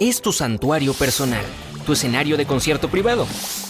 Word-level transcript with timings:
Es 0.00 0.22
tu 0.22 0.32
santuario 0.32 0.94
personal, 0.94 1.44
tu 1.84 1.92
escenario 1.92 2.38
de 2.38 2.46
concierto 2.46 2.88
privado, 2.88 3.26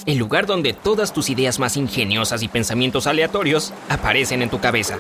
el 0.07 0.17
lugar 0.17 0.47
donde 0.47 0.73
todas 0.73 1.13
tus 1.13 1.29
ideas 1.29 1.59
más 1.59 1.77
ingeniosas 1.77 2.45
y 2.45 2.49
pensamientos 2.49 3.09
aleatorios 3.09 3.73
aparecen 3.89 4.41
en 4.41 4.49
tu 4.49 4.61
cabeza, 4.61 4.97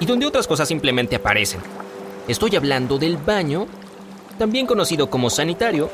y 0.00 0.06
donde 0.06 0.26
otras 0.26 0.48
cosas 0.48 0.66
simplemente 0.66 1.14
aparecen. 1.14 1.60
Estoy 2.26 2.56
hablando 2.56 2.98
del 2.98 3.18
baño, 3.18 3.68
también 4.36 4.66
conocido 4.66 5.10
como 5.10 5.30
sanitario, 5.30 5.92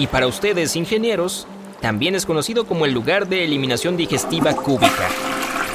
y 0.00 0.08
para 0.08 0.26
ustedes 0.26 0.74
ingenieros, 0.74 1.46
también 1.80 2.16
es 2.16 2.26
conocido 2.26 2.66
como 2.66 2.84
el 2.84 2.92
lugar 2.92 3.28
de 3.28 3.44
eliminación 3.44 3.96
digestiva 3.96 4.56
cúbica. 4.56 5.08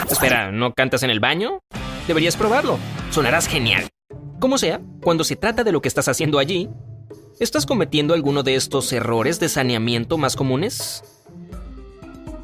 Espera, 0.09 0.51
¿no 0.51 0.73
cantas 0.73 1.03
en 1.03 1.09
el 1.09 1.21
baño? 1.21 1.59
Deberías 2.05 2.35
probarlo, 2.35 2.79
sonarás 3.11 3.47
genial. 3.47 3.87
Como 4.41 4.57
sea, 4.57 4.81
cuando 5.01 5.23
se 5.23 5.37
trata 5.37 5.63
de 5.63 5.71
lo 5.71 5.81
que 5.81 5.87
estás 5.87 6.09
haciendo 6.09 6.37
allí, 6.37 6.67
¿Estás 7.41 7.65
cometiendo 7.65 8.13
alguno 8.13 8.43
de 8.43 8.53
estos 8.53 8.93
errores 8.93 9.39
de 9.39 9.49
saneamiento 9.49 10.19
más 10.19 10.35
comunes? 10.35 11.03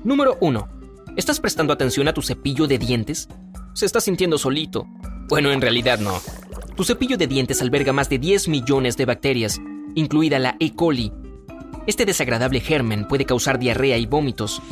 Número 0.03 0.39
1. 0.41 0.67
¿Estás 1.15 1.39
prestando 1.39 1.71
atención 1.71 2.07
a 2.07 2.15
tu 2.15 2.23
cepillo 2.23 2.65
de 2.65 2.79
dientes? 2.79 3.29
¿Se 3.75 3.85
está 3.85 4.01
sintiendo 4.01 4.39
solito? 4.39 4.87
Bueno, 5.29 5.51
en 5.51 5.61
realidad 5.61 5.99
no. 5.99 6.19
Tu 6.75 6.83
cepillo 6.83 7.15
de 7.15 7.27
dientes 7.27 7.61
alberga 7.61 7.93
más 7.93 8.09
de 8.09 8.17
10 8.17 8.47
millones 8.47 8.97
de 8.97 9.05
bacterias, 9.05 9.61
incluida 9.93 10.39
la 10.39 10.55
E. 10.59 10.73
coli. 10.73 11.13
Este 11.85 12.03
desagradable 12.03 12.59
germen 12.59 13.07
puede 13.07 13.25
causar 13.25 13.59
diarrea 13.59 13.99
y 13.99 14.07
vómitos. 14.07 14.63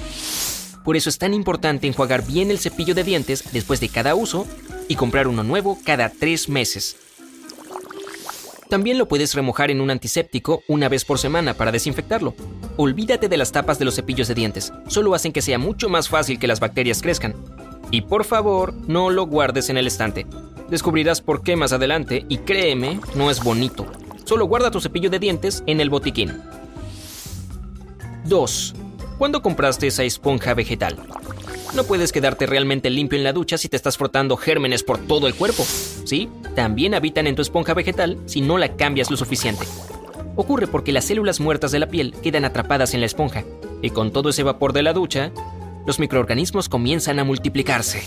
Por 0.83 0.97
eso 0.97 1.09
es 1.09 1.19
tan 1.19 1.35
importante 1.35 1.85
enjuagar 1.85 2.25
bien 2.25 2.49
el 2.49 2.57
cepillo 2.57 2.95
de 2.95 3.03
dientes 3.03 3.43
después 3.53 3.79
de 3.79 3.89
cada 3.89 4.15
uso 4.15 4.47
y 4.87 4.95
comprar 4.95 5.27
uno 5.27 5.43
nuevo 5.43 5.77
cada 5.85 6.09
tres 6.09 6.49
meses. 6.49 6.97
También 8.69 8.97
lo 8.97 9.07
puedes 9.07 9.35
remojar 9.35 9.69
en 9.69 9.79
un 9.79 9.91
antiséptico 9.91 10.63
una 10.67 10.89
vez 10.89 11.05
por 11.05 11.19
semana 11.19 11.53
para 11.53 11.71
desinfectarlo. 11.71 12.33
Olvídate 12.77 13.29
de 13.29 13.37
las 13.37 13.51
tapas 13.51 13.77
de 13.77 13.85
los 13.85 13.95
cepillos 13.95 14.27
de 14.27 14.35
dientes, 14.35 14.73
solo 14.87 15.13
hacen 15.13 15.31
que 15.31 15.41
sea 15.41 15.57
mucho 15.57 15.87
más 15.87 16.09
fácil 16.09 16.39
que 16.39 16.47
las 16.47 16.59
bacterias 16.59 17.01
crezcan. 17.01 17.35
Y 17.91 18.01
por 18.01 18.25
favor, 18.25 18.73
no 18.87 19.09
lo 19.11 19.27
guardes 19.27 19.69
en 19.69 19.77
el 19.77 19.87
estante. 19.87 20.25
Descubrirás 20.69 21.21
por 21.21 21.43
qué 21.43 21.55
más 21.55 21.73
adelante 21.73 22.25
y 22.27 22.39
créeme, 22.39 22.99
no 23.13 23.29
es 23.29 23.43
bonito. 23.43 23.85
Solo 24.23 24.45
guarda 24.45 24.71
tu 24.71 24.81
cepillo 24.81 25.11
de 25.11 25.19
dientes 25.19 25.63
en 25.67 25.79
el 25.79 25.91
botiquín. 25.91 26.41
2. 28.25 28.73
¿Cuándo 29.19 29.43
compraste 29.43 29.87
esa 29.87 30.03
esponja 30.03 30.55
vegetal? 30.55 30.97
No 31.75 31.83
puedes 31.83 32.11
quedarte 32.11 32.47
realmente 32.47 32.89
limpio 32.89 33.17
en 33.17 33.23
la 33.23 33.33
ducha 33.33 33.57
si 33.57 33.69
te 33.69 33.75
estás 33.75 33.97
frotando 33.97 34.35
gérmenes 34.35 34.81
por 34.81 34.97
todo 34.97 35.27
el 35.27 35.35
cuerpo. 35.35 35.63
¿Sí? 36.05 36.29
También 36.55 36.93
habitan 36.93 37.27
en 37.27 37.35
tu 37.35 37.41
esponja 37.41 37.73
vegetal 37.73 38.17
si 38.25 38.39
no 38.39 38.57
la 38.57 38.77
cambias 38.77 39.11
lo 39.11 39.17
suficiente. 39.17 39.65
Ocurre 40.37 40.67
porque 40.67 40.91
las 40.91 41.05
células 41.05 41.39
muertas 41.39 41.71
de 41.71 41.79
la 41.79 41.87
piel 41.87 42.13
quedan 42.23 42.45
atrapadas 42.45 42.93
en 42.93 43.01
la 43.01 43.05
esponja, 43.05 43.43
y 43.81 43.89
con 43.89 44.11
todo 44.11 44.29
ese 44.29 44.43
vapor 44.43 44.73
de 44.73 44.83
la 44.83 44.93
ducha, 44.93 45.31
los 45.85 45.99
microorganismos 45.99 46.69
comienzan 46.69 47.19
a 47.19 47.23
multiplicarse. 47.23 48.03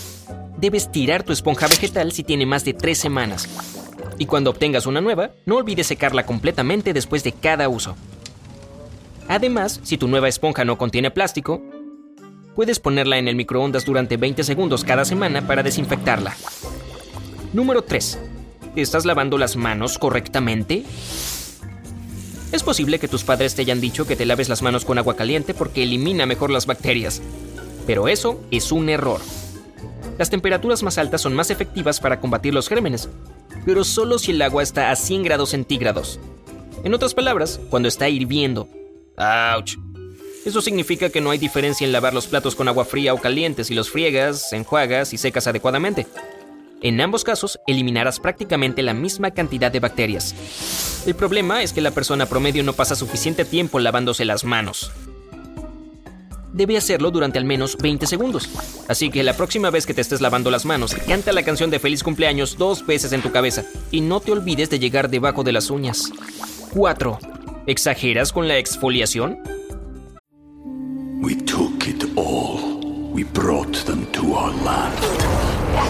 Debes 0.57 0.91
tirar 0.91 1.23
tu 1.23 1.31
esponja 1.31 1.67
vegetal 1.67 2.11
si 2.11 2.23
tiene 2.23 2.45
más 2.45 2.65
de 2.65 2.73
tres 2.73 2.97
semanas. 2.97 3.47
Y 4.17 4.25
cuando 4.25 4.49
obtengas 4.49 4.85
una 4.85 4.99
nueva, 4.99 5.31
no 5.45 5.55
olvides 5.55 5.87
secarla 5.87 6.25
completamente 6.25 6.93
después 6.93 7.23
de 7.23 7.31
cada 7.31 7.69
uso. 7.69 7.95
Además, 9.29 9.79
si 9.83 9.97
tu 9.97 10.07
nueva 10.07 10.27
esponja 10.27 10.65
no 10.65 10.77
contiene 10.77 11.11
plástico, 11.11 11.61
puedes 12.55 12.79
ponerla 12.79 13.17
en 13.17 13.27
el 13.27 13.35
microondas 13.35 13.85
durante 13.85 14.17
20 14.17 14.43
segundos 14.43 14.83
cada 14.83 15.05
semana 15.05 15.47
para 15.47 15.63
desinfectarla. 15.63 16.35
Número 17.51 17.83
3. 17.83 18.19
¿Te 18.75 18.81
estás 18.81 19.05
lavando 19.05 19.39
las 19.39 19.55
manos 19.55 19.97
correctamente? 19.97 20.83
Es 22.51 22.61
posible 22.61 22.99
que 22.99 23.07
tus 23.07 23.23
padres 23.23 23.55
te 23.55 23.63
hayan 23.63 23.81
dicho 23.81 24.05
que 24.05 24.15
te 24.15 24.25
laves 24.25 24.49
las 24.49 24.61
manos 24.61 24.85
con 24.85 24.99
agua 24.99 25.15
caliente 25.15 25.55
porque 25.55 25.81
elimina 25.81 26.27
mejor 26.27 26.51
las 26.51 26.67
bacterias. 26.67 27.21
Pero 27.87 28.07
eso 28.07 28.39
es 28.51 28.71
un 28.71 28.89
error. 28.89 29.19
Las 30.19 30.29
temperaturas 30.29 30.83
más 30.83 30.99
altas 30.99 31.21
son 31.21 31.33
más 31.33 31.49
efectivas 31.49 31.99
para 31.99 32.19
combatir 32.19 32.53
los 32.53 32.69
gérmenes, 32.69 33.09
pero 33.65 33.83
solo 33.83 34.19
si 34.19 34.31
el 34.31 34.41
agua 34.43 34.61
está 34.61 34.91
a 34.91 34.95
100 34.95 35.23
grados 35.23 35.49
centígrados. 35.49 36.19
En 36.83 36.93
otras 36.93 37.15
palabras, 37.15 37.59
cuando 37.69 37.87
está 37.87 38.09
hirviendo. 38.09 38.69
¡Auch! 39.17 39.77
Eso 40.45 40.61
significa 40.61 41.09
que 41.09 41.19
no 41.19 41.31
hay 41.31 41.37
diferencia 41.37 41.85
en 41.85 41.91
lavar 41.91 42.13
los 42.13 42.27
platos 42.27 42.55
con 42.55 42.67
agua 42.67 42.85
fría 42.85 43.13
o 43.13 43.17
caliente 43.17 43.63
si 43.63 43.73
los 43.73 43.89
friegas, 43.89 44.53
enjuagas 44.53 45.13
y 45.13 45.17
secas 45.17 45.47
adecuadamente. 45.47 46.05
En 46.81 47.01
ambos 47.01 47.23
casos, 47.23 47.59
eliminarás 47.67 48.19
prácticamente 48.19 48.81
la 48.81 48.93
misma 48.93 49.31
cantidad 49.31 49.71
de 49.71 49.79
bacterias. 49.79 51.03
El 51.05 51.15
problema 51.15 51.63
es 51.63 51.73
que 51.73 51.81
la 51.81 51.91
persona 51.91 52.25
promedio 52.25 52.63
no 52.63 52.73
pasa 52.73 52.95
suficiente 52.95 53.45
tiempo 53.45 53.79
lavándose 53.79 54.25
las 54.25 54.43
manos. 54.43 54.91
Debe 56.53 56.77
hacerlo 56.77 57.11
durante 57.11 57.37
al 57.37 57.45
menos 57.45 57.77
20 57.77 58.07
segundos. 58.07 58.49
Así 58.87 59.09
que 59.09 59.23
la 59.23 59.33
próxima 59.35 59.69
vez 59.69 59.85
que 59.85 59.93
te 59.93 60.01
estés 60.01 60.21
lavando 60.21 60.49
las 60.49 60.65
manos, 60.65 60.95
canta 61.07 61.31
la 61.31 61.43
canción 61.43 61.69
de 61.69 61.79
feliz 61.79 62.03
cumpleaños 62.03 62.57
dos 62.57 62.85
veces 62.85 63.11
en 63.13 63.21
tu 63.21 63.31
cabeza 63.31 63.63
y 63.91 64.01
no 64.01 64.19
te 64.19 64.31
olvides 64.31 64.69
de 64.69 64.79
llegar 64.79 65.09
debajo 65.09 65.43
de 65.43 65.51
las 65.51 65.69
uñas. 65.69 66.11
4. 66.73 67.19
¿Exageras 67.67 68.33
con 68.33 68.47
la 68.47 68.57
exfoliación? 68.57 69.37
we 71.21 71.35
took 71.35 71.87
it 71.87 72.03
all. 72.17 72.79
We 73.11 73.23
brought 73.23 73.73
them 73.85 74.05
to 74.13 74.33
our 74.33 74.51
land. 74.51 75.18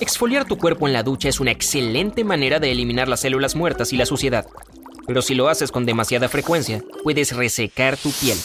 Exfoliar 0.00 0.44
tu 0.44 0.58
cuerpo 0.58 0.86
en 0.86 0.92
la 0.92 1.02
ducha 1.02 1.28
es 1.28 1.40
una 1.40 1.50
excelente 1.50 2.22
manera 2.22 2.60
de 2.60 2.70
eliminar 2.70 3.08
las 3.08 3.20
células 3.20 3.56
muertas 3.56 3.92
y 3.92 3.96
la 3.96 4.06
suciedad. 4.06 4.46
Pero 5.08 5.22
si 5.22 5.34
lo 5.34 5.48
haces 5.48 5.72
con 5.72 5.86
demasiada 5.86 6.28
frecuencia, 6.28 6.84
puedes 7.02 7.34
resecar 7.34 7.96
tu 7.96 8.12
piel. 8.12 8.38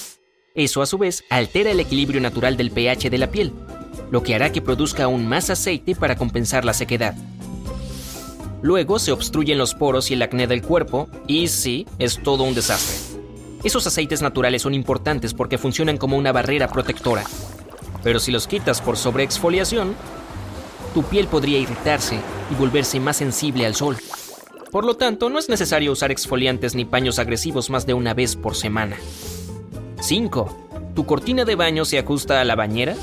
Eso 0.56 0.82
a 0.82 0.88
su 0.88 0.98
vez 0.98 1.24
altera 1.30 1.70
el 1.70 1.80
equilibrio 1.80 2.22
natural 2.22 2.58
del 2.58 2.72
pH 2.72 3.12
de 3.12 3.18
la 3.20 3.30
piel, 3.30 3.54
lo 4.10 4.24
que 4.24 4.34
hará 4.34 4.52
que 4.52 4.64
produzca 4.64 5.04
aún 5.04 5.28
más 5.28 5.52
aceite 5.52 5.96
para 5.96 6.16
compensar 6.16 6.66
la 6.66 6.74
sequedad. 6.74 7.14
Luego 8.64 8.98
se 8.98 9.12
obstruyen 9.12 9.60
los 9.60 9.76
poros 9.76 10.10
y 10.10 10.16
el 10.16 10.22
acné 10.24 10.48
del 10.48 10.64
cuerpo, 10.64 11.08
y 11.28 11.50
sí, 11.50 11.86
es 12.00 12.24
todo 12.24 12.44
un 12.44 12.56
desastre. 12.56 13.20
Esos 13.64 13.86
aceites 13.86 14.24
naturales 14.24 14.64
son 14.64 14.74
importantes 14.74 15.36
porque 15.36 15.60
funcionan 15.60 15.98
como 15.98 16.18
una 16.18 16.32
barrera 16.32 16.68
protectora. 16.68 17.26
Pero 18.04 18.20
si 18.20 18.32
los 18.32 18.48
quitas 18.48 18.82
por 18.82 18.98
sobreexfoliación, 18.98 19.96
tu 20.94 21.04
piel 21.04 21.28
podría 21.28 21.60
irritarse 21.60 22.20
y 22.52 22.56
volverse 22.56 23.00
más 23.00 23.18
sensible 23.18 23.66
al 23.66 23.76
sol. 23.76 23.98
Por 24.72 24.86
lo 24.86 24.96
tanto, 24.96 25.30
no 25.30 25.38
es 25.38 25.50
necesario 25.50 25.92
usar 25.92 26.12
exfoliantes 26.12 26.74
ni 26.74 26.86
paños 26.86 27.20
agresivos 27.20 27.70
más 27.70 27.86
de 27.86 27.94
una 27.94 28.14
vez 28.14 28.36
por 28.36 28.56
semana. 28.56 28.98
5. 30.02 30.58
¿Tu 30.96 31.06
cortina 31.06 31.46
de 31.46 31.56
baño 31.56 31.86
se 31.86 32.00
ajusta 32.00 32.42
a 32.42 32.44
la 32.44 32.56
bañera? 32.56 32.96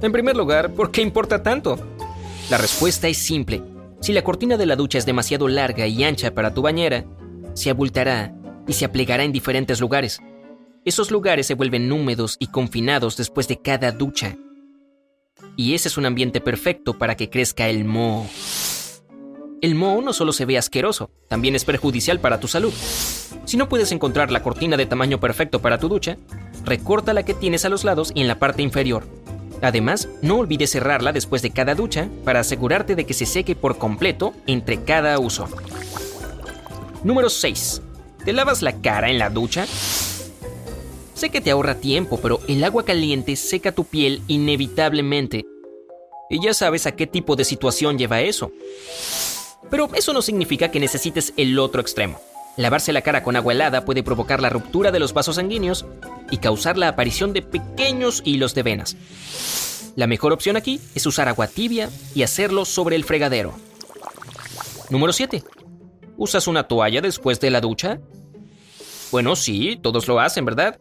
En 0.00 0.12
primer 0.12 0.36
lugar, 0.36 0.72
¿por 0.72 0.90
qué 0.90 1.02
importa 1.02 1.42
tanto? 1.42 1.78
La 2.48 2.58
respuesta 2.58 3.08
es 3.08 3.18
simple. 3.18 3.62
Si 4.00 4.12
la 4.12 4.22
cortina 4.22 4.56
de 4.56 4.66
la 4.66 4.76
ducha 4.76 4.96
es 4.96 5.04
demasiado 5.04 5.48
larga 5.48 5.86
y 5.86 6.02
ancha 6.04 6.34
para 6.34 6.54
tu 6.54 6.62
bañera, 6.62 7.04
se 7.52 7.68
abultará 7.68 8.34
y 8.66 8.72
se 8.72 8.86
aplegará 8.86 9.24
en 9.24 9.32
diferentes 9.32 9.80
lugares. 9.80 10.20
Esos 10.86 11.10
lugares 11.10 11.46
se 11.46 11.54
vuelven 11.54 11.92
húmedos 11.92 12.36
y 12.38 12.46
confinados 12.46 13.18
después 13.18 13.46
de 13.48 13.60
cada 13.60 13.92
ducha. 13.92 14.36
Y 15.56 15.74
ese 15.74 15.88
es 15.88 15.96
un 15.96 16.06
ambiente 16.06 16.40
perfecto 16.40 16.98
para 16.98 17.16
que 17.16 17.30
crezca 17.30 17.68
el 17.68 17.84
moho. 17.84 18.26
El 19.60 19.74
moho 19.74 20.00
no 20.00 20.14
solo 20.14 20.32
se 20.32 20.46
ve 20.46 20.56
asqueroso, 20.56 21.10
también 21.28 21.54
es 21.54 21.66
perjudicial 21.66 22.18
para 22.18 22.40
tu 22.40 22.48
salud. 22.48 22.72
Si 23.44 23.58
no 23.58 23.68
puedes 23.68 23.92
encontrar 23.92 24.30
la 24.30 24.42
cortina 24.42 24.78
de 24.78 24.86
tamaño 24.86 25.20
perfecto 25.20 25.60
para 25.60 25.78
tu 25.78 25.88
ducha, 25.88 26.16
recorta 26.64 27.12
la 27.12 27.24
que 27.24 27.34
tienes 27.34 27.66
a 27.66 27.68
los 27.68 27.84
lados 27.84 28.10
y 28.14 28.22
en 28.22 28.28
la 28.28 28.38
parte 28.38 28.62
inferior. 28.62 29.06
Además, 29.60 30.08
no 30.22 30.38
olvides 30.38 30.70
cerrarla 30.70 31.12
después 31.12 31.42
de 31.42 31.50
cada 31.50 31.74
ducha 31.74 32.08
para 32.24 32.40
asegurarte 32.40 32.94
de 32.96 33.04
que 33.04 33.12
se 33.12 33.26
seque 33.26 33.54
por 33.54 33.76
completo 33.76 34.32
entre 34.46 34.82
cada 34.82 35.18
uso. 35.18 35.46
Número 37.04 37.28
6. 37.28 37.82
¿Te 38.24 38.32
lavas 38.32 38.62
la 38.62 38.80
cara 38.80 39.10
en 39.10 39.18
la 39.18 39.28
ducha? 39.28 39.66
Sé 41.20 41.28
que 41.28 41.42
te 41.42 41.50
ahorra 41.50 41.74
tiempo, 41.74 42.18
pero 42.18 42.40
el 42.48 42.64
agua 42.64 42.86
caliente 42.86 43.36
seca 43.36 43.72
tu 43.72 43.84
piel 43.84 44.22
inevitablemente. 44.26 45.44
Y 46.30 46.42
ya 46.42 46.54
sabes 46.54 46.86
a 46.86 46.92
qué 46.92 47.06
tipo 47.06 47.36
de 47.36 47.44
situación 47.44 47.98
lleva 47.98 48.22
eso. 48.22 48.52
Pero 49.68 49.90
eso 49.92 50.14
no 50.14 50.22
significa 50.22 50.70
que 50.70 50.80
necesites 50.80 51.34
el 51.36 51.58
otro 51.58 51.82
extremo. 51.82 52.18
Lavarse 52.56 52.94
la 52.94 53.02
cara 53.02 53.22
con 53.22 53.36
agua 53.36 53.52
helada 53.52 53.84
puede 53.84 54.02
provocar 54.02 54.40
la 54.40 54.48
ruptura 54.48 54.92
de 54.92 54.98
los 54.98 55.12
vasos 55.12 55.36
sanguíneos 55.36 55.84
y 56.30 56.38
causar 56.38 56.78
la 56.78 56.88
aparición 56.88 57.34
de 57.34 57.42
pequeños 57.42 58.22
hilos 58.24 58.54
de 58.54 58.62
venas. 58.62 58.96
La 59.96 60.06
mejor 60.06 60.32
opción 60.32 60.56
aquí 60.56 60.80
es 60.94 61.04
usar 61.04 61.28
agua 61.28 61.48
tibia 61.48 61.90
y 62.14 62.22
hacerlo 62.22 62.64
sobre 62.64 62.96
el 62.96 63.04
fregadero. 63.04 63.52
Número 64.88 65.12
7. 65.12 65.44
¿Usas 66.16 66.46
una 66.46 66.66
toalla 66.66 67.02
después 67.02 67.40
de 67.40 67.50
la 67.50 67.60
ducha? 67.60 68.00
Bueno, 69.12 69.36
sí, 69.36 69.78
todos 69.82 70.08
lo 70.08 70.18
hacen, 70.18 70.46
¿verdad? 70.46 70.80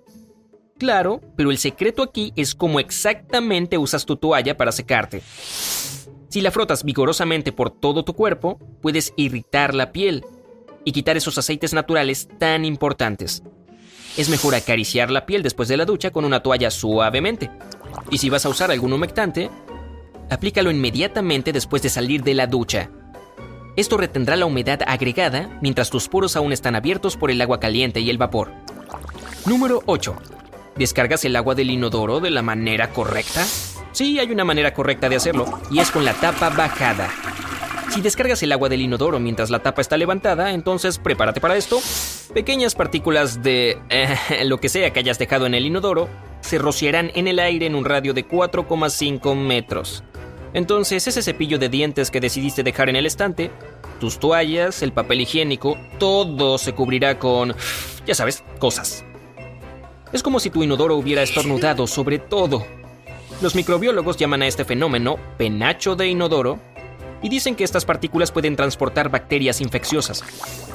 Claro, 0.80 1.20
pero 1.36 1.52
el 1.52 1.58
secreto 1.58 2.02
aquí 2.02 2.32
es 2.38 2.56
cómo 2.56 2.80
exactamente 2.80 3.78
usas 3.78 4.06
tu 4.06 4.16
toalla 4.16 4.56
para 4.56 4.72
secarte. 4.72 5.22
Si 6.30 6.40
la 6.40 6.52
frotas 6.52 6.86
vigorosamente 6.86 7.52
por 7.52 7.70
todo 7.70 8.06
tu 8.06 8.14
cuerpo, 8.14 8.58
puedes 8.82 9.14
irritar 9.18 9.76
la 9.76 9.92
piel 9.92 10.24
y 10.86 10.94
quitar 10.94 11.18
esos 11.18 11.38
aceites 11.38 11.74
naturales 11.74 12.30
tan 12.40 12.64
importantes. 12.64 13.44
Es 14.16 14.30
mejor 14.30 14.56
acariciar 14.56 15.12
la 15.12 15.26
piel 15.26 15.44
después 15.44 15.68
de 15.68 15.76
la 15.76 15.84
ducha 15.84 16.12
con 16.12 16.24
una 16.24 16.42
toalla 16.42 16.72
suavemente. 16.72 17.52
Y 18.10 18.20
si 18.20 18.30
vas 18.30 18.46
a 18.46 18.50
usar 18.50 18.72
algún 18.72 18.94
humectante, 18.94 19.50
aplícalo 20.30 20.72
inmediatamente 20.72 21.52
después 21.52 21.82
de 21.82 21.90
salir 21.90 22.24
de 22.24 22.36
la 22.36 22.48
ducha. 22.48 22.90
Esto 23.76 23.98
retendrá 23.98 24.38
la 24.38 24.46
humedad 24.46 24.80
agregada 24.88 25.60
mientras 25.62 25.90
tus 25.90 26.08
poros 26.08 26.38
aún 26.38 26.54
están 26.54 26.76
abiertos 26.76 27.18
por 27.18 27.32
el 27.32 27.42
agua 27.42 27.60
caliente 27.60 28.00
y 28.00 28.10
el 28.10 28.18
vapor. 28.18 28.54
Número 29.46 29.84
8. 29.86 30.39
¿Descargas 30.80 31.26
el 31.26 31.36
agua 31.36 31.56
del 31.56 31.72
inodoro 31.72 32.22
de 32.22 32.30
la 32.30 32.42
manera 32.42 32.92
correcta? 32.92 33.46
Sí, 33.92 34.18
hay 34.18 34.32
una 34.32 34.46
manera 34.46 34.74
correcta 34.74 35.10
de 35.10 35.18
hacerlo, 35.18 35.60
y 35.70 35.80
es 35.80 35.92
con 35.92 36.06
la 36.06 36.14
tapa 36.14 36.50
bajada. 36.52 37.10
Si 37.90 38.00
descargas 38.00 38.42
el 38.44 38.54
agua 38.54 38.70
del 38.70 38.80
inodoro 38.80 39.20
mientras 39.20 39.50
la 39.50 39.60
tapa 39.60 39.82
está 39.82 39.98
levantada, 39.98 40.54
entonces 40.54 40.98
prepárate 40.98 41.42
para 41.42 41.58
esto. 41.58 41.82
Pequeñas 42.34 42.76
partículas 42.76 43.44
de 43.44 43.78
eh, 43.90 44.46
lo 44.46 44.62
que 44.62 44.70
sea 44.70 44.94
que 44.94 45.02
hayas 45.02 45.20
dejado 45.20 45.46
en 45.48 45.54
el 45.54 45.66
inodoro 45.66 46.08
se 46.40 46.58
rociarán 46.58 47.12
en 47.14 47.28
el 47.28 47.40
aire 47.40 47.66
en 47.66 47.76
un 47.76 47.84
radio 47.84 48.14
de 48.14 48.26
4,5 48.26 49.36
metros. 49.36 50.06
Entonces 50.54 51.06
ese 51.06 51.22
cepillo 51.22 51.60
de 51.60 51.68
dientes 51.68 52.10
que 52.10 52.22
decidiste 52.22 52.64
dejar 52.64 52.88
en 52.88 52.96
el 52.96 53.06
estante, 53.06 53.52
tus 54.00 54.18
toallas, 54.18 54.82
el 54.82 54.94
papel 54.94 55.20
higiénico, 55.20 55.78
todo 55.98 56.58
se 56.58 56.72
cubrirá 56.72 57.20
con, 57.20 57.54
ya 58.06 58.16
sabes, 58.16 58.46
cosas. 58.60 59.04
Es 60.12 60.24
como 60.24 60.40
si 60.40 60.50
tu 60.50 60.64
inodoro 60.64 60.96
hubiera 60.96 61.22
estornudado 61.22 61.86
sobre 61.86 62.18
todo. 62.18 62.66
Los 63.42 63.56
microbiólogos 63.56 64.18
llaman 64.18 64.42
a 64.42 64.48
este 64.48 64.66
fenómeno 64.66 65.18
penacho 65.38 65.96
de 65.96 66.08
inodoro 66.08 66.60
y 67.22 67.30
dicen 67.30 67.56
que 67.56 67.64
estas 67.64 67.86
partículas 67.86 68.32
pueden 68.32 68.56
transportar 68.56 69.10
bacterias 69.10 69.62
infecciosas. 69.62 70.24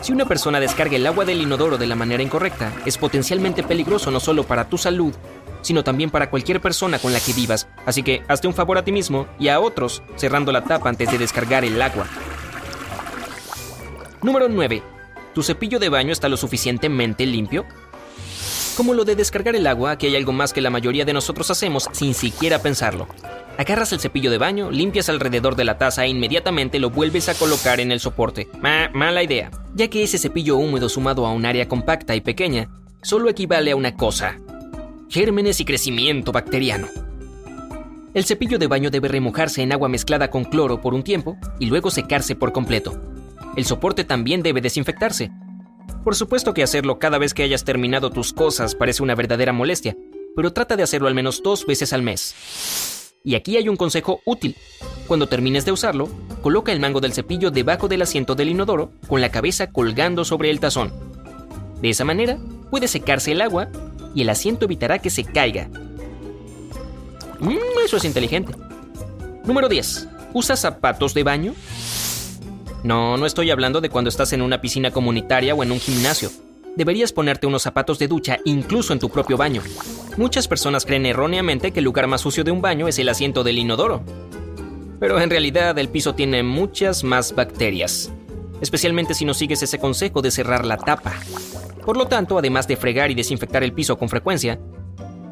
Si 0.03 0.13
una 0.13 0.27
persona 0.27 0.61
descarga 0.61 0.97
el 0.97 1.07
agua 1.07 1.25
del 1.25 1.41
inodoro 1.41 1.79
de 1.79 1.87
la 1.87 1.97
manera 1.97 2.23
incorrecta, 2.23 2.73
es 2.87 2.97
potencialmente 2.97 3.63
peligroso 3.63 4.11
no 4.11 4.21
solo 4.21 4.45
para 4.45 4.69
tu 4.69 4.79
salud, 4.79 5.15
sino 5.63 5.83
también 5.83 6.11
para 6.11 6.31
cualquier 6.31 6.61
persona 6.61 6.99
con 6.99 7.13
la 7.13 7.21
que 7.21 7.33
vivas. 7.33 7.67
Así 7.87 8.03
que 8.03 8.23
hazte 8.29 8.47
un 8.47 8.55
favor 8.55 8.79
a 8.79 8.85
ti 8.85 8.93
mismo 8.93 9.27
y 9.39 9.49
a 9.49 9.59
otros 9.59 10.03
cerrando 10.17 10.53
la 10.53 10.63
tapa 10.63 10.89
antes 10.89 11.11
de 11.11 11.19
descargar 11.19 11.65
el 11.65 11.81
agua. 11.83 12.07
Número 14.23 14.49
9. 14.49 14.83
¿Tu 15.35 15.43
cepillo 15.43 15.79
de 15.81 15.89
baño 15.89 16.13
está 16.13 16.29
lo 16.29 16.37
suficientemente 16.37 17.27
limpio? 17.27 17.65
Como 18.76 18.93
lo 18.93 19.05
de 19.05 19.15
descargar 19.15 19.55
el 19.55 19.69
agua, 19.69 19.93
aquí 19.93 20.06
hay 20.06 20.17
algo 20.17 20.32
más 20.32 20.53
que 20.53 20.61
la 20.61 20.71
mayoría 20.71 21.05
de 21.05 21.12
nosotros 21.12 21.49
hacemos 21.50 21.88
sin 21.93 22.12
siquiera 22.12 22.59
pensarlo. 22.59 23.06
Agarras 23.56 23.93
el 23.93 24.00
cepillo 24.00 24.32
de 24.32 24.38
baño, 24.38 24.73
limpias 24.73 25.09
alrededor 25.09 25.55
de 25.55 25.65
la 25.65 25.79
taza 25.79 26.05
e 26.05 26.09
inmediatamente 26.09 26.81
lo 26.81 26.91
vuelves 26.91 27.29
a 27.29 27.35
colocar 27.35 27.79
en 27.79 27.93
el 27.93 28.00
soporte. 28.00 28.49
mala 28.61 29.23
idea, 29.23 29.53
ya 29.75 29.88
que 29.88 30.03
ese 30.03 30.19
cepillo 30.19 30.56
húmedo 30.56 30.88
sumado 30.88 31.25
a 31.25 31.32
un 31.32 31.47
área 31.47 31.69
compacta 31.69 32.17
y 32.17 32.21
pequeña 32.21 32.69
solo 33.00 33.29
equivale 33.29 33.71
a 33.71 33.76
una 33.76 33.94
cosa. 33.94 34.41
Gérmenes 35.09 35.61
y 35.61 35.65
crecimiento 35.65 36.32
bacteriano. 36.32 36.88
El 38.12 38.25
cepillo 38.25 38.59
de 38.59 38.67
baño 38.67 38.91
debe 38.91 39.06
remojarse 39.06 39.62
en 39.62 39.73
agua 39.73 39.88
mezclada 39.88 40.31
con 40.31 40.44
cloro 40.44 40.81
por 40.81 40.94
un 40.94 41.05
tiempo 41.05 41.37
y 41.61 41.67
luego 41.67 41.93
secarse 41.93 42.35
por 42.35 42.50
completo. 42.50 43.00
El 43.56 43.67
soporte 43.67 44.03
también 44.03 44.43
debe 44.43 44.61
desinfectarse, 44.61 45.31
por 46.05 46.15
supuesto 46.15 46.55
que 46.55 46.62
hacerlo 46.62 46.99
cada 46.99 47.19
vez 47.19 47.35
que 47.35 47.43
hayas 47.43 47.65
terminado 47.65 48.11
tus 48.11 48.33
cosas 48.33 48.75
parece 48.75 49.03
una 49.03 49.15
verdadera 49.15 49.53
molestia, 49.53 49.97
pero 50.37 50.53
trata 50.53 50.77
de 50.77 50.83
hacerlo 50.83 51.09
al 51.09 51.15
menos 51.15 51.43
dos 51.43 51.67
veces 51.67 51.93
al 51.93 52.03
mes. 52.03 53.15
Y 53.25 53.37
aquí 53.37 53.56
hay 53.56 53.71
un 53.71 53.77
consejo 53.77 54.21
útil. 54.27 54.55
Cuando 55.06 55.29
termines 55.29 55.65
de 55.65 55.73
usarlo, 55.73 56.11
coloca 56.43 56.73
el 56.73 56.81
mango 56.81 57.01
del 57.01 57.15
cepillo 57.15 57.51
debajo 57.51 57.89
del 57.89 58.03
asiento 58.03 58.35
del 58.35 58.51
inodoro 58.51 58.93
con 59.09 59.23
la 59.23 59.31
cabeza 59.31 59.73
colgando 59.73 60.27
sobre 60.27 60.51
el 60.51 60.61
tazón. 60.61 60.93
De 61.81 61.89
esa 61.89 62.05
manera, 62.05 62.39
puede 62.71 62.87
secarse 62.87 63.33
el 63.33 63.41
agua 63.41 63.69
y 64.15 64.23
el 64.23 64.29
asiento 64.29 64.67
evitará 64.67 64.99
que 64.99 65.09
se 65.09 65.25
caiga. 65.25 65.69
Mm, 67.41 67.56
eso 67.85 67.97
es 67.97 68.05
inteligente. 68.05 68.55
Número 69.45 69.69
10. 69.69 70.09
¿Usa 70.35 70.56
zapatos 70.56 71.15
de 71.15 71.23
baño? 71.23 71.55
No, 72.85 73.17
no 73.17 73.25
estoy 73.25 73.51
hablando 73.51 73.81
de 73.81 73.89
cuando 73.89 74.11
estás 74.11 74.35
en 74.35 74.43
una 74.43 74.61
piscina 74.61 74.91
comunitaria 74.91 75.55
o 75.55 75.63
en 75.63 75.73
un 75.73 75.81
gimnasio. 75.81 76.31
Deberías 76.77 77.13
ponerte 77.13 77.47
unos 77.47 77.63
zapatos 77.63 77.99
de 77.99 78.09
ducha 78.09 78.39
incluso 78.45 78.93
en 78.93 78.99
tu 78.99 79.09
propio 79.09 79.39
baño. 79.39 79.63
Muchas 80.19 80.49
personas 80.49 80.85
creen 80.85 81.07
erróneamente 81.07 81.71
que 81.71 81.79
el 81.79 81.87
lugar 81.87 82.09
más 82.09 82.21
sucio 82.21 82.45
de 82.45 82.51
un 82.51 82.61
baño 82.61 82.87
es 82.87 82.99
el 82.99 83.09
asiento 83.09 83.43
del 83.43 83.57
inodoro. 83.57 84.03
Pero 85.01 85.19
en 85.19 85.31
realidad 85.31 85.79
el 85.79 85.89
piso 85.89 86.15
tiene 86.15 86.43
muchas 86.43 87.05
más 87.05 87.35
bacterias, 87.35 88.13
especialmente 88.61 89.15
si 89.15 89.25
no 89.25 89.33
sigues 89.33 89.63
ese 89.63 89.79
consejo 89.79 90.21
de 90.21 90.31
cerrar 90.31 90.67
la 90.67 90.77
tapa. 90.77 91.15
Por 91.87 91.97
lo 91.97 92.07
tanto, 92.07 92.37
además 92.37 92.69
de 92.69 92.77
fregar 92.77 93.11
y 93.11 93.15
desinfectar 93.15 93.65
el 93.65 93.73
piso 93.73 93.97
con 93.97 94.11
frecuencia, 94.11 94.61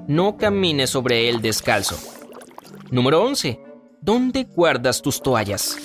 no 0.08 0.38
camines 0.38 0.88
sobre 0.88 1.28
él 1.28 1.42
descalzo. 1.42 1.98
Número 2.90 3.22
11. 3.22 3.60
¿Dónde 4.00 4.44
guardas 4.44 5.02
tus 5.02 5.20
toallas? 5.20 5.76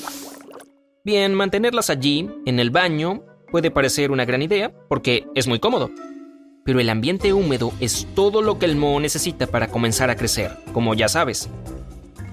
Bien, 1.08 1.34
mantenerlas 1.34 1.90
allí, 1.90 2.30
en 2.46 2.60
el 2.60 2.70
baño, 2.70 3.24
puede 3.50 3.72
parecer 3.72 4.12
una 4.12 4.26
gran 4.26 4.42
idea, 4.42 4.74
porque 4.90 5.26
es 5.36 5.48
muy 5.48 5.58
cómodo. 5.58 5.90
Pero 6.66 6.82
el 6.82 6.90
ambiente 6.90 7.32
húmedo 7.32 7.72
es 7.80 8.06
todo 8.14 8.42
lo 8.42 8.60
que 8.60 8.66
el 8.66 8.76
moho 8.76 9.00
necesita 9.00 9.48
para 9.48 9.70
comenzar 9.70 10.10
a 10.10 10.18
crecer, 10.18 10.52
como 10.74 10.96
ya 10.96 11.08
sabes. 11.08 11.50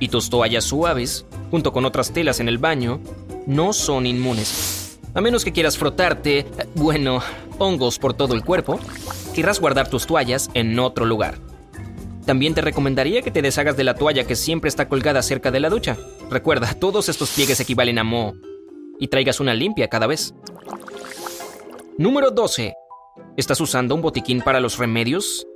Y 0.01 0.09
tus 0.09 0.29
toallas 0.29 0.65
suaves, 0.65 1.25
junto 1.53 1.73
con 1.73 1.85
otras 1.85 2.13
telas 2.13 2.41
en 2.41 2.49
el 2.49 2.59
baño, 2.59 3.01
no 3.47 3.73
son 3.73 4.07
inmunes. 4.07 4.99
A 5.15 5.21
menos 5.21 5.45
que 5.45 5.53
quieras 5.53 5.79
frotarte, 5.79 6.45
bueno, 6.75 7.21
hongos 7.59 8.01
por 8.01 8.15
todo 8.15 8.35
el 8.35 8.43
cuerpo, 8.43 8.81
querrás 9.37 9.61
guardar 9.61 9.89
tus 9.89 10.05
toallas 10.05 10.51
en 10.53 10.77
otro 10.81 11.05
lugar. 11.07 11.39
También 12.27 12.55
te 12.55 12.61
recomendaría 12.61 13.23
que 13.23 13.31
te 13.31 13.41
deshagas 13.41 13.77
de 13.77 13.85
la 13.85 13.95
toalla 13.95 14.27
que 14.27 14.35
siempre 14.35 14.67
está 14.67 14.89
colgada 14.89 15.23
cerca 15.23 15.53
de 15.53 15.61
la 15.61 15.71
ducha. 15.71 15.97
Recuerda, 16.29 16.75
todos 16.75 17.09
estos 17.09 17.31
pliegues 17.31 17.61
equivalen 17.61 18.01
a 18.01 18.03
moho 18.03 18.35
y 18.99 19.09
traigas 19.09 19.41
una 19.41 19.55
limpia 19.55 19.89
cada 19.89 20.07
vez. 20.07 20.35
Número 21.99 22.31
12. 22.31 22.75
¿Estás 23.37 23.61
usando 23.61 23.95
un 23.95 24.03
botiquín 24.03 24.41
para 24.41 24.61
los 24.61 24.79
remedios? 24.79 25.47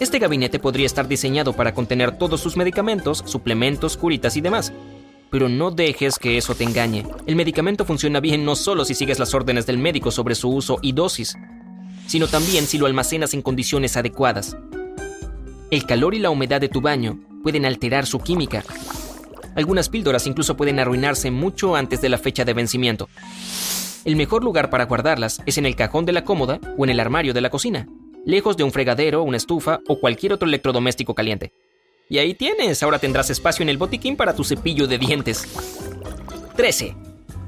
Este 0.00 0.18
gabinete 0.18 0.58
podría 0.58 0.86
estar 0.86 1.06
diseñado 1.08 1.52
para 1.52 1.74
contener 1.74 2.16
todos 2.16 2.40
sus 2.40 2.56
medicamentos, 2.56 3.22
suplementos, 3.26 3.96
curitas 3.96 4.36
y 4.36 4.40
demás. 4.40 4.72
Pero 5.30 5.48
no 5.48 5.70
dejes 5.70 6.18
que 6.18 6.38
eso 6.38 6.54
te 6.54 6.64
engañe. 6.64 7.04
El 7.26 7.36
medicamento 7.36 7.84
funciona 7.84 8.18
bien 8.18 8.44
no 8.44 8.56
solo 8.56 8.84
si 8.84 8.94
sigues 8.94 9.18
las 9.18 9.34
órdenes 9.34 9.66
del 9.66 9.78
médico 9.78 10.10
sobre 10.10 10.34
su 10.34 10.48
uso 10.48 10.78
y 10.82 10.92
dosis, 10.92 11.36
sino 12.06 12.26
también 12.26 12.66
si 12.66 12.78
lo 12.78 12.86
almacenas 12.86 13.34
en 13.34 13.42
condiciones 13.42 13.96
adecuadas. 13.96 14.56
El 15.70 15.86
calor 15.86 16.14
y 16.14 16.18
la 16.18 16.30
humedad 16.30 16.60
de 16.60 16.68
tu 16.68 16.80
baño 16.80 17.20
pueden 17.44 17.64
alterar 17.64 18.06
su 18.06 18.18
química, 18.18 18.64
algunas 19.54 19.88
píldoras 19.88 20.26
incluso 20.26 20.56
pueden 20.56 20.78
arruinarse 20.78 21.30
mucho 21.30 21.76
antes 21.76 22.00
de 22.00 22.08
la 22.08 22.18
fecha 22.18 22.44
de 22.44 22.54
vencimiento. 22.54 23.08
El 24.04 24.16
mejor 24.16 24.42
lugar 24.44 24.70
para 24.70 24.86
guardarlas 24.86 25.42
es 25.46 25.58
en 25.58 25.66
el 25.66 25.76
cajón 25.76 26.06
de 26.06 26.12
la 26.12 26.24
cómoda 26.24 26.60
o 26.78 26.84
en 26.84 26.90
el 26.90 27.00
armario 27.00 27.34
de 27.34 27.40
la 27.40 27.50
cocina, 27.50 27.86
lejos 28.24 28.56
de 28.56 28.64
un 28.64 28.72
fregadero, 28.72 29.22
una 29.22 29.36
estufa 29.36 29.80
o 29.88 30.00
cualquier 30.00 30.32
otro 30.32 30.48
electrodoméstico 30.48 31.14
caliente. 31.14 31.52
Y 32.08 32.18
ahí 32.18 32.34
tienes, 32.34 32.82
ahora 32.82 32.98
tendrás 32.98 33.30
espacio 33.30 33.62
en 33.62 33.68
el 33.68 33.78
botiquín 33.78 34.16
para 34.16 34.34
tu 34.34 34.42
cepillo 34.42 34.86
de 34.86 34.98
dientes. 34.98 35.46
13. 36.56 36.96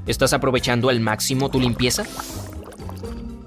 ¿Estás 0.05 0.33
aprovechando 0.33 0.89
al 0.89 0.99
máximo 0.99 1.49
tu 1.49 1.59
limpieza? 1.59 2.05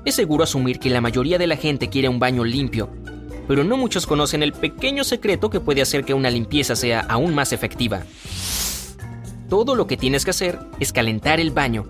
Es 0.05 0.15
seguro 0.15 0.45
asumir 0.45 0.79
que 0.79 0.91
la 0.91 1.01
mayoría 1.01 1.39
de 1.39 1.47
la 1.47 1.57
gente 1.57 1.89
quiere 1.89 2.09
un 2.09 2.19
baño 2.19 2.45
limpio, 2.45 2.91
pero 3.49 3.65
no 3.65 3.77
muchos 3.77 4.07
conocen 4.07 4.43
el 4.43 4.53
pequeño 4.53 5.05
secreto 5.05 5.51
que 5.51 5.61
puede 5.61 5.83
hacer 5.83 6.05
que 6.05 6.15
una 6.15 6.31
limpieza 6.31 6.77
sea 6.77 7.01
aún 7.01 7.35
más 7.35 7.53
efectiva. 7.53 8.05
Todo 9.49 9.77
lo 9.77 9.87
que 9.87 9.97
tienes 9.97 10.25
que 10.25 10.31
hacer 10.31 10.59
es 10.81 10.93
calentar 10.93 11.39
el 11.39 11.51
baño. 11.51 11.87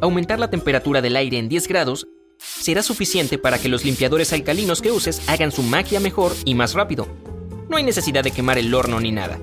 Aumentar 0.00 0.38
la 0.38 0.50
temperatura 0.50 1.00
del 1.00 1.16
aire 1.16 1.38
en 1.38 1.48
10 1.48 1.68
grados 1.68 2.08
será 2.38 2.82
suficiente 2.82 3.38
para 3.38 3.58
que 3.58 3.68
los 3.68 3.84
limpiadores 3.84 4.32
alcalinos 4.32 4.82
que 4.82 4.90
uses 4.90 5.22
hagan 5.28 5.52
su 5.52 5.62
magia 5.62 6.00
mejor 6.00 6.32
y 6.44 6.54
más 6.54 6.74
rápido. 6.74 7.06
No 7.68 7.76
hay 7.76 7.82
necesidad 7.82 8.24
de 8.24 8.30
quemar 8.30 8.58
el 8.58 8.74
horno 8.74 9.00
ni 9.00 9.12
nada. 9.12 9.38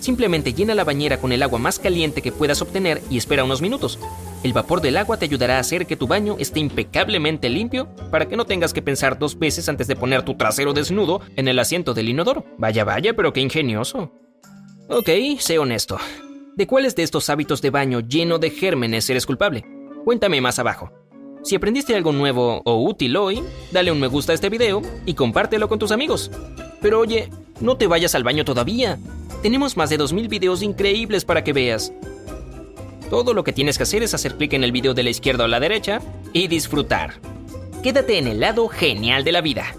Simplemente 0.00 0.52
llena 0.52 0.74
la 0.74 0.84
bañera 0.84 1.18
con 1.18 1.32
el 1.32 1.42
agua 1.42 1.58
más 1.58 1.78
caliente 1.78 2.22
que 2.22 2.32
puedas 2.32 2.60
obtener 2.60 3.02
y 3.10 3.18
espera 3.18 3.44
unos 3.44 3.62
minutos. 3.62 3.98
El 4.42 4.52
vapor 4.52 4.80
del 4.80 4.96
agua 4.96 5.18
te 5.18 5.24
ayudará 5.24 5.58
a 5.58 5.60
hacer 5.60 5.86
que 5.86 5.96
tu 5.96 6.08
baño 6.08 6.34
esté 6.40 6.58
impecablemente 6.58 7.48
limpio 7.48 7.88
para 8.10 8.26
que 8.26 8.36
no 8.36 8.44
tengas 8.44 8.72
que 8.72 8.82
pensar 8.82 9.16
dos 9.16 9.38
veces 9.38 9.68
antes 9.68 9.86
de 9.86 9.94
poner 9.94 10.24
tu 10.24 10.34
trasero 10.34 10.72
desnudo 10.72 11.20
en 11.36 11.46
el 11.46 11.60
asiento 11.60 11.94
del 11.94 12.08
inodoro. 12.08 12.44
Vaya, 12.58 12.84
vaya, 12.84 13.14
pero 13.14 13.32
qué 13.32 13.40
ingenioso. 13.40 14.10
Ok, 14.88 15.08
sé 15.38 15.60
honesto. 15.60 15.96
¿De 16.56 16.66
cuáles 16.66 16.96
de 16.96 17.04
estos 17.04 17.30
hábitos 17.30 17.62
de 17.62 17.70
baño 17.70 18.00
lleno 18.00 18.40
de 18.40 18.50
gérmenes 18.50 19.08
eres 19.08 19.26
culpable? 19.26 19.64
Cuéntame 20.04 20.40
más 20.40 20.58
abajo. 20.58 20.90
Si 21.44 21.54
aprendiste 21.54 21.94
algo 21.94 22.12
nuevo 22.12 22.62
o 22.64 22.82
útil 22.82 23.16
hoy, 23.16 23.42
dale 23.70 23.92
un 23.92 24.00
me 24.00 24.08
gusta 24.08 24.32
a 24.32 24.34
este 24.34 24.50
video 24.50 24.82
y 25.06 25.14
compártelo 25.14 25.68
con 25.68 25.78
tus 25.78 25.92
amigos. 25.92 26.32
Pero 26.80 26.98
oye, 26.98 27.30
no 27.60 27.76
te 27.76 27.86
vayas 27.86 28.16
al 28.16 28.24
baño 28.24 28.44
todavía. 28.44 28.98
Tenemos 29.40 29.76
más 29.76 29.88
de 29.88 30.00
2.000 30.00 30.28
videos 30.28 30.62
increíbles 30.62 31.24
para 31.24 31.44
que 31.44 31.52
veas. 31.52 31.92
Todo 33.12 33.34
lo 33.34 33.44
que 33.44 33.52
tienes 33.52 33.76
que 33.76 33.82
hacer 33.82 34.02
es 34.02 34.14
hacer 34.14 34.38
clic 34.38 34.54
en 34.54 34.64
el 34.64 34.72
video 34.72 34.94
de 34.94 35.02
la 35.02 35.10
izquierda 35.10 35.44
o 35.44 35.46
la 35.46 35.60
derecha 35.60 36.00
y 36.32 36.48
disfrutar. 36.48 37.20
Quédate 37.82 38.16
en 38.16 38.26
el 38.26 38.40
lado 38.40 38.68
genial 38.68 39.22
de 39.22 39.32
la 39.32 39.42
vida. 39.42 39.76